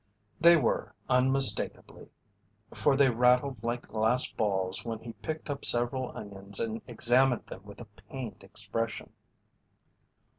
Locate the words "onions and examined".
6.17-7.45